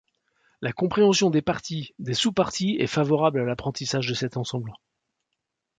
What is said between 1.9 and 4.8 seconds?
des sous-parties est favorable à l'apprentissage de cet ensemble.